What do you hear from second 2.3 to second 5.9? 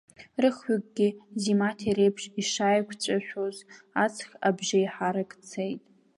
ишааиқәҵәашоз, аҵх абжеиҳарак цеит.